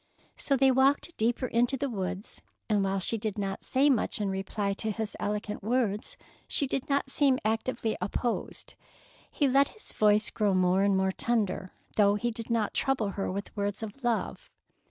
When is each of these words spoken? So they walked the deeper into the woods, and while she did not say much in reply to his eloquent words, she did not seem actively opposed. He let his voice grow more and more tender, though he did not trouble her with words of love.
So 0.35 0.57
they 0.57 0.71
walked 0.71 1.05
the 1.05 1.13
deeper 1.15 1.45
into 1.45 1.77
the 1.77 1.87
woods, 1.87 2.41
and 2.67 2.83
while 2.83 2.97
she 2.97 3.19
did 3.19 3.37
not 3.37 3.63
say 3.63 3.87
much 3.87 4.19
in 4.19 4.31
reply 4.31 4.73
to 4.73 4.89
his 4.89 5.15
eloquent 5.19 5.61
words, 5.61 6.17
she 6.47 6.65
did 6.65 6.89
not 6.89 7.11
seem 7.11 7.37
actively 7.45 7.95
opposed. 8.01 8.73
He 9.29 9.47
let 9.47 9.67
his 9.67 9.93
voice 9.93 10.31
grow 10.31 10.55
more 10.55 10.81
and 10.81 10.97
more 10.97 11.11
tender, 11.11 11.73
though 11.97 12.15
he 12.15 12.31
did 12.31 12.49
not 12.49 12.73
trouble 12.73 13.09
her 13.09 13.31
with 13.31 13.55
words 13.55 13.83
of 13.83 14.03
love. 14.03 14.49